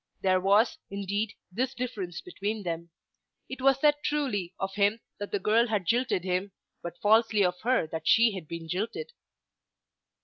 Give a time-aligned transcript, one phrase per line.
[0.23, 2.89] There was, indeed, this difference between them.
[3.47, 7.61] It was said truly of him that the girl had jilted him, but falsely of
[7.61, 9.11] her that she had been jilted.